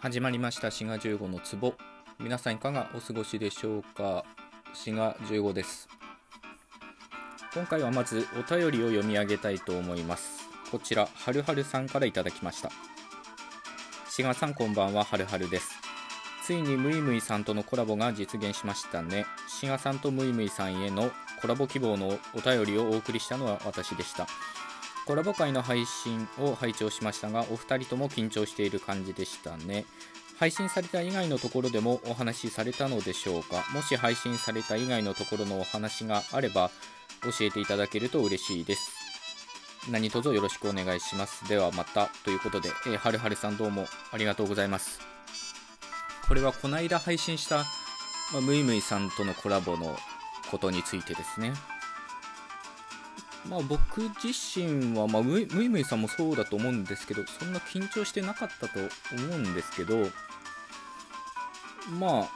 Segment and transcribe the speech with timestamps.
[0.00, 0.70] 始まりました。
[0.70, 1.74] 滋賀15の壺。
[2.20, 4.24] 皆さんいかがお過ごしでしょうか？
[4.74, 5.88] 滋賀15です。
[7.54, 10.48] 今回はまずお便りを読み上げたいと思います。
[10.70, 12.70] こちらはるはるさんからいただきました。
[14.10, 15.02] 滋賀さんこんばんは。
[15.02, 15.70] はるはるです。
[16.44, 19.24] ついにむいむいさんとのコラボが実現しましたね。
[19.48, 21.10] 滋賀さんとむいむいさんへの
[21.40, 24.26] コラボ希望のお便りをお送りしたのは私でした。
[25.06, 29.84] コラボ会の配信を拝聴しましたがお二人とも緊張している感じでしたね。
[30.36, 33.64] 配信された以外のところでもお話しされたのでしょうか？
[33.72, 36.70] もし配信された以外のところのお話があれば
[37.22, 38.90] 教えていただけると嬉しいです。
[39.88, 41.48] 何卒よろしくお願いします。
[41.48, 45.00] ではまたということで、えー、はるはるさんどうもありがとうございます。
[46.26, 47.58] これはこないだ配信した、
[48.32, 49.96] まあ、むいむいさんとのコラボの
[50.50, 51.52] ことについてですね。
[53.48, 58.80] まあ、僕自身は、まあ、むいむいさんもそうだと思うんですけどそんな緊張してなかったと
[59.14, 60.08] 思うんですけど
[61.98, 62.28] まあ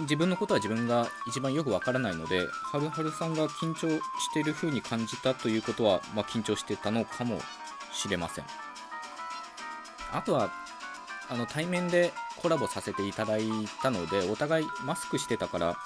[0.00, 4.00] 自分のことは自分が一番よくわからないのではるはるさんが緊張し
[4.32, 7.38] てる風に感じたということは、まあ、緊張してたのかも
[7.92, 8.44] しれません。
[10.12, 10.50] あとは
[11.28, 13.48] あの対面でコラボさせていただい
[13.82, 15.76] たのでお互いマスクしてたから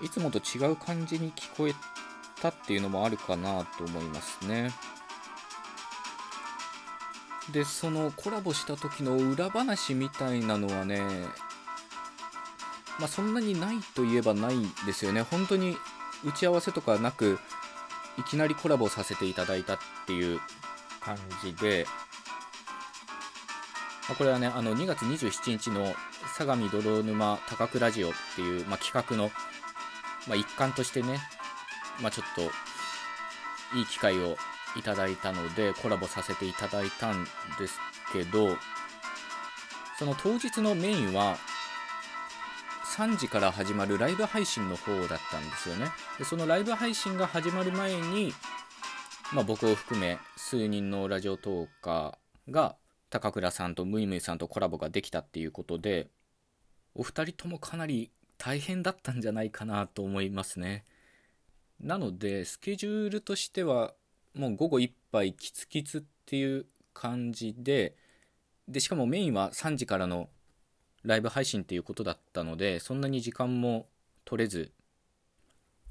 [0.00, 1.74] いつもと違う感じに聞こえ
[2.40, 4.72] たっていうのもあるかなと思いますね。
[7.52, 11.00] で、そのコラボした時の裏話みたいなのはね、
[12.98, 15.22] まあ、そんなにないといえばないですよね。
[15.22, 15.76] 本当に
[16.24, 17.38] 打ち合わせとかなく、
[18.18, 20.40] いきなりコラボさせていただいたっていう
[21.00, 21.86] 感じで、
[24.08, 25.94] まあ、これはね、あの2月27日の
[26.36, 29.30] 相模泥沼高倉ラジオっていう、まあ、企画の、
[30.26, 31.20] まあ、一環としてね、
[32.00, 34.36] まあ、ちょっといい機会を
[34.76, 37.24] いただいたのでコラボさせていただいたん
[37.58, 37.78] です
[38.12, 38.56] けど
[39.98, 41.36] その当日のメインは
[42.96, 45.86] 3時から始まるライブ配信の方だったんですよね
[46.18, 48.32] でそのライブ配信が始まる前に、
[49.32, 52.76] まあ、僕を含め数人のラジオトーカーが
[53.10, 56.08] 高倉さんとムイムイさんとコラボができたっていうことで
[56.94, 60.84] お二人ともかなり大変だったんじゃないかなと思いますね。
[61.80, 63.94] なので、スケジュールとしては、
[64.34, 67.96] もう午後いっぱいキツキツっていう感じで、
[68.68, 70.28] で、しかもメインは3時からの
[71.04, 73.88] ライブ配信っていうことだったので、そんなに時間も
[74.24, 74.72] 取れず、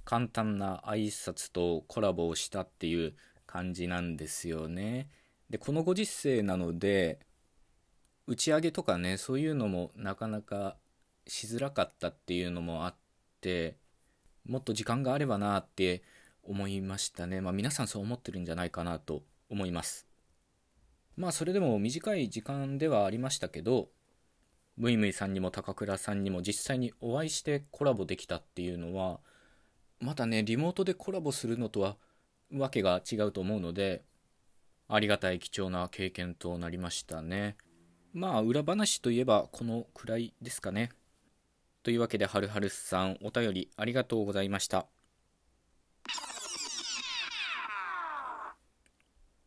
[0.04, 3.16] 簡単な挨拶とコラボをしたっていう
[3.48, 5.10] 感じなんですよね。
[5.50, 7.20] で、このご時世なので、
[8.28, 10.78] 打ち上げとかね、そういうのもなかなか
[11.28, 12.96] しづらかったっていうのもあっ
[13.42, 13.78] て、
[14.46, 16.04] もっと時間があればなって
[16.44, 17.42] 思いましたね。
[17.42, 20.08] まあ皆さんそう思ってるんじゃないかなと思います。
[21.18, 23.90] まあそれでも短い時間ではありましたけど、
[24.78, 29.20] ムイムイさんにも高倉さんにも実際にお会いしてコラボできたっていうのは、
[30.00, 31.96] またね、リモートでコラボするのとは
[32.54, 34.04] わけが違うと思うので、
[34.88, 37.56] ありがたい貴重な経験となりましたね。
[38.14, 40.92] まあ裏話といえばこのくらいですかね。
[41.86, 44.88] というわけで、はるはるさん、お便りありがとうございました。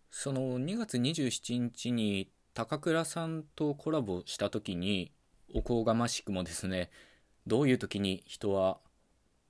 [0.08, 5.10] その2月27日に高倉さんとコラボした時に、
[5.52, 6.92] おこがましくもですね、
[7.48, 8.78] どういう時に人は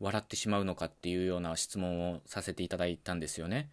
[0.01, 3.71] 笑ってしまうのかっていうような質問をさせていただいたんですよね。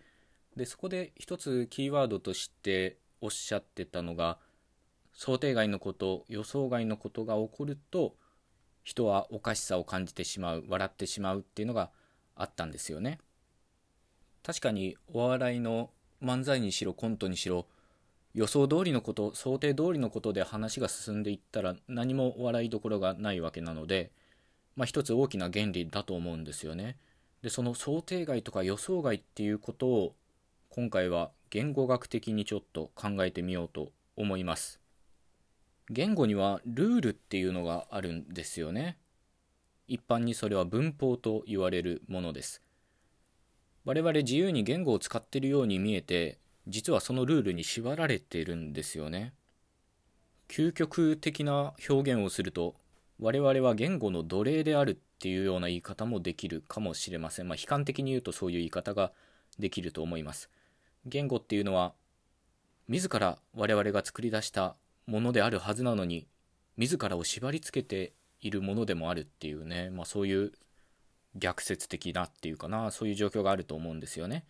[0.58, 4.40] で、そこで一つキーワードとしておっしゃってたのが、
[5.14, 8.18] 想定外のこと、予想外のことが起こると、
[8.86, 11.90] 人はおかしさを感じてしまう笑ってしまうっていうのが
[12.36, 13.20] あったんですよね。
[14.44, 15.90] 確かにお笑いの
[16.24, 17.66] 漫才にしろコントにしろ
[18.36, 24.12] 予想通りのこと想定通りのことで話が進んでいったら何も笑いどころがないわけなので
[24.76, 26.98] まあ一つ大きな原理だと思うんですよね。
[27.42, 30.16] でその想定外とか予想外っていうことを
[30.70, 34.80] 今回は言語学的にちょっと考えてみようと思います。
[35.90, 38.98] 言語にはルールっていうのがあるんですよね。
[39.88, 42.62] 一般にそれは文法と言われるものです。
[43.84, 49.34] 我々自由に言語を使っているように見えて、実はそのルールに縛られているんですよね。
[50.48, 52.76] 究極的な表現をすると、
[53.20, 57.48] 我々は言語の奴隷であるっていうような言い方もできるかもしれません。
[57.48, 59.12] まあ、悲観的に言うとそういう言い方が
[59.60, 60.50] できると思います。
[61.06, 61.94] 言語っていうのは、
[62.88, 64.76] 自ら我々が作り出した
[65.08, 66.28] ものであるはずなのに
[66.78, 70.52] 自らを縛り付けているものでもあるっていうね、まあ、そういう
[71.36, 74.46] 逆説的なっていうかなそういう状況があると思うんですよね。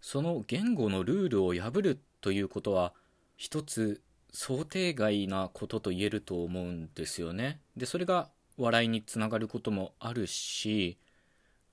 [0.00, 2.92] その言語のルールを破るということは
[3.36, 4.02] 一つ
[4.32, 7.60] 想定外なことと言えると思うんですよね。
[7.76, 8.28] で、それが
[8.58, 10.98] 笑いにつながることもあるし、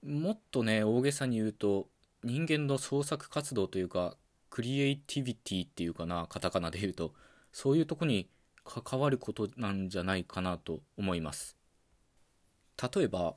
[0.01, 1.89] もっとね、大げさに言うと、
[2.23, 4.15] 人間の創作活動というか、
[4.49, 7.13] クリエイティビティっていうかな、カタカナで言うと、
[7.53, 8.29] そういうとこに
[8.65, 11.55] 関わることなんじゃないかなと思います。
[12.93, 13.35] 例えば、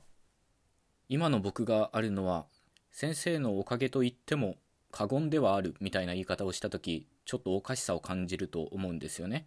[1.07, 2.45] 今の僕があるのは、
[2.91, 4.57] 先生のおかげと言っても
[4.91, 9.45] 過言ではあるみたいな言い方をした時ちょっとおかしさを感じると思うんですよね。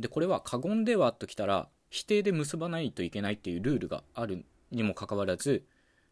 [0.00, 5.64] でこれは過言ではときたら否定で結ばないといけないっていうルールがあるにもかかわらず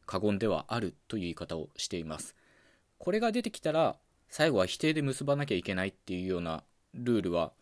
[0.07, 2.37] 過言ではあるという言い方をしています。
[2.99, 3.97] これが出てきたら
[4.29, 6.63] 最後は否定で結ばなきゃいけないっていうような
[6.95, 7.53] ルールは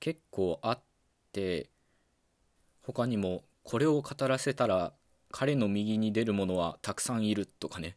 [0.00, 0.80] 結構あっ
[1.32, 1.70] て
[2.82, 4.92] 他にもこれを語らせたら
[5.30, 7.96] 彼の右に出る者はたくさんいるとかね。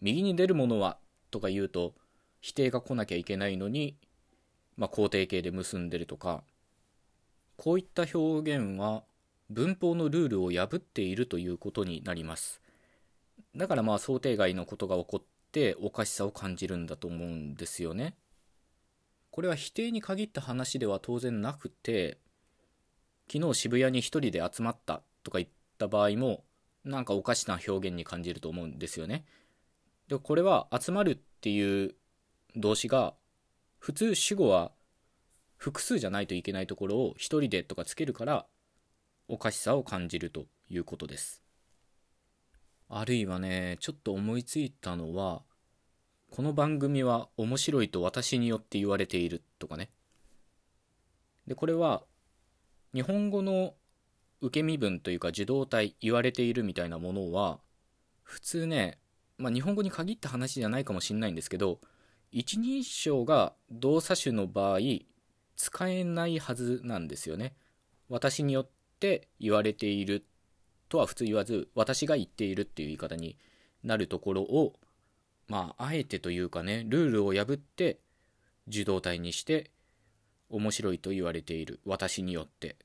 [0.00, 0.98] 右に出る者は
[1.30, 1.94] とか言うと
[2.40, 3.96] 否定が来なきゃいけないのに、
[4.76, 6.42] まあ、肯定形で結んでるとか。
[7.56, 9.02] こういった表現は
[9.48, 12.60] 文法のルールを破っているということになります。
[13.54, 18.14] だからまあ想定外のことが起こっておかしさを感じるんだと思うんですよね。
[19.36, 22.16] これは否定に限った話では当然なくて
[23.30, 26.44] 昨日渋谷に一人で集まったとか言った場合も
[26.84, 29.26] なんかおかしな表現に感じると思うんですよね。
[30.08, 31.94] でこれは集まるっていう
[32.54, 33.12] 動詞が
[33.78, 34.72] 普通主語は
[35.58, 38.46] 複数じゃないといけないところを一人でとかつけるから
[39.28, 41.42] おかしさを感じるということです。
[42.88, 45.42] あるいはねちょっと思いついたのは
[46.30, 49.90] この番組は面白いと私によって言われているとかね
[51.46, 52.02] でこれは
[52.94, 53.74] 日本語の
[54.40, 57.58] 受け身分というか受動体言われているみたいなものは
[58.22, 58.98] 普通ね
[59.38, 61.80] まあ、日本語に限った話じゃないかもしれないんですけど
[62.32, 64.78] 一人称が動作種の場合
[65.56, 67.54] 使えないはずなんですよね。
[68.10, 68.68] 私によっ
[69.00, 70.26] て言われている
[70.88, 73.38] とは普通言わず私が言っているっていう言い方に
[73.82, 74.74] なるところを
[75.48, 77.98] まああえてというかねルールを破って
[78.68, 79.70] 受動体にして
[80.50, 82.76] 面白いと言われている私によって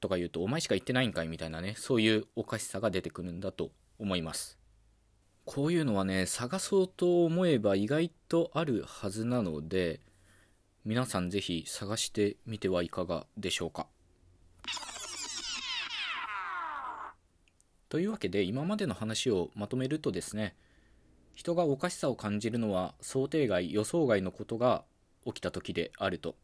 [0.00, 4.60] とか言うとお前しか言ってないんかいみたいなねそういうおかしさが出てくるんだと思います。
[5.44, 10.00] こういうのはね、探そうと思えば意外とあるはずなので、
[10.84, 13.88] 皆さんぜひ探してみてはいかがでしょうか。
[17.88, 20.54] というわけで今までの話をまとめるとですね
[21.40, 24.84] 人がおかしさを感じるのは想定外予想外のことが
[25.24, 26.34] 起きた時であると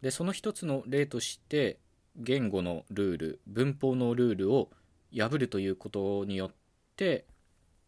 [0.00, 1.76] でその一つの例として
[2.16, 4.70] 言語のルール文法のルールを
[5.14, 6.50] 破るということによっ
[6.96, 7.26] て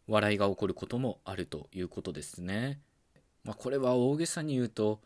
[0.07, 2.79] 笑いが起こることもあるということですね。
[3.43, 5.01] まあ、これは大げさに言うと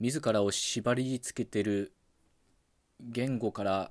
[0.00, 1.94] 自らを縛りつけてる
[3.00, 3.90] 言語から、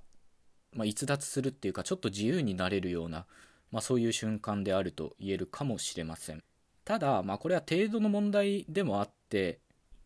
[0.72, 3.26] まあ、逸脱するっていうかちょっと自由になれるような、
[3.72, 6.44] まあ、そういう瞬間であると言えるかもしれません。
[6.88, 9.60] ただ、まあ、これは程度の問題でもあって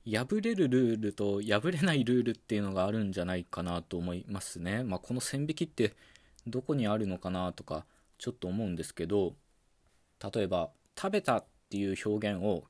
[0.04, 4.84] 破れるルールと破れないルールっていうのがあるんじゃないかなと思いますね。
[4.84, 5.94] まあ、この線引きって
[6.48, 7.86] どこにあるのかなとか
[8.18, 9.36] ちょっと思うんですけど
[10.34, 12.64] 例えば食べたっていう表現を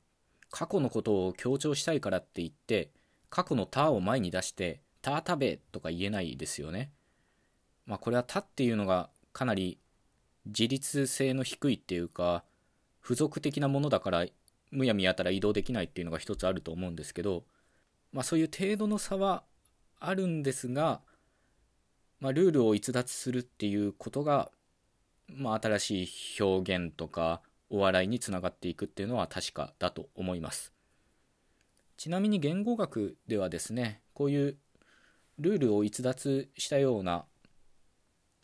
[0.50, 2.90] 過去のことを強調したいからって言って
[3.30, 6.92] 過去の「た」を前に出して「た食べ」とか言えないですよね。
[7.86, 9.78] まあこれは「た」っていうのがかなり
[10.44, 12.44] 自立性の低いっていうか
[13.02, 14.26] 付属的なものだから
[14.70, 17.44] むやみやたら移動できないっていうのが一つあると思うんですけど、
[18.12, 19.42] まあ、そういう程度の差は
[20.00, 21.00] あるんですが、
[22.20, 24.50] まあ、ルールを逸脱するっていうことが
[25.36, 27.40] まあ、新しい表現とか
[27.70, 30.72] お笑いにつながっていくっていうのは確かだと思います。
[31.96, 34.56] ちなみに言語学ではですねこういう
[35.38, 37.24] ルールを逸脱したような、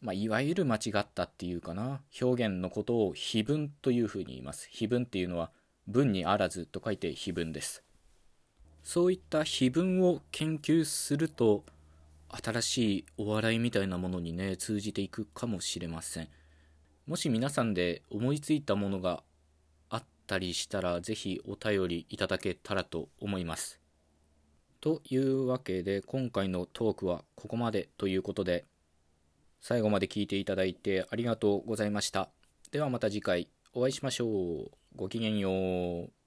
[0.00, 2.00] まあ、いわゆる間違ったっていうかな。
[2.21, 4.69] 表現のことを非文というふうに言います。
[4.71, 5.50] 非文っていうのは
[5.87, 7.83] 文にあらずと書いて非文です。
[8.85, 11.64] そういった非文を研究すると
[12.28, 16.28] 新しいお笑いみたいなものにね通じていくかもしれません。
[17.09, 19.23] もし皆さんで思いついたものが
[19.88, 23.81] あったりしたら、ぜひお便りいただけたらと思います。
[24.83, 28.67] というわけで、今回のトークはここまでということで、
[29.60, 32.30] 最後まで聞いていただいてありがとうございました。
[32.70, 34.70] ではまた次回お会いしましょう。
[34.96, 36.17] ごきげんよう。